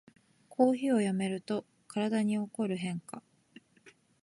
[0.49, 3.21] コーヒーをやめると体に起こる変化